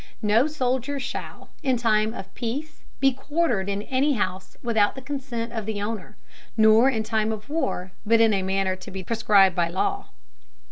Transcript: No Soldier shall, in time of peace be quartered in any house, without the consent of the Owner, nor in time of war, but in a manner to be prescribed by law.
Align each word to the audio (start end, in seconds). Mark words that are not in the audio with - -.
No 0.23 0.47
Soldier 0.47 0.99
shall, 0.99 1.51
in 1.61 1.77
time 1.77 2.11
of 2.15 2.33
peace 2.33 2.81
be 2.99 3.13
quartered 3.13 3.69
in 3.69 3.83
any 3.83 4.13
house, 4.13 4.57
without 4.63 4.95
the 4.95 5.01
consent 5.03 5.53
of 5.53 5.67
the 5.67 5.79
Owner, 5.79 6.17
nor 6.57 6.89
in 6.89 7.03
time 7.03 7.31
of 7.31 7.49
war, 7.49 7.91
but 8.03 8.19
in 8.19 8.33
a 8.33 8.41
manner 8.41 8.75
to 8.75 8.89
be 8.89 9.03
prescribed 9.03 9.55
by 9.55 9.67
law. 9.67 10.07